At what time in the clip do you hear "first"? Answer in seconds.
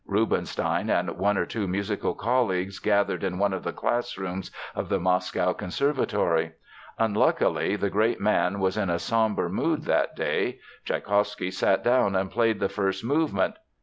12.67-13.05